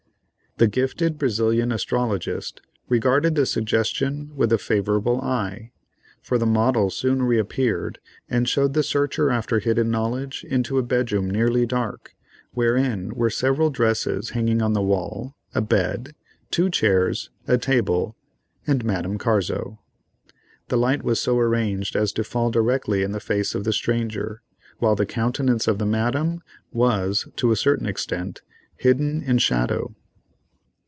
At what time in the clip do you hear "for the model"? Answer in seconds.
6.21-6.91